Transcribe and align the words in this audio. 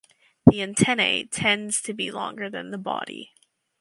The 0.47 0.63
antennae 0.63 1.25
tends 1.25 1.79
to 1.83 1.93
be 1.93 2.09
longer 2.09 2.49
than 2.49 2.71
the 2.71 2.79
body. 2.79 3.35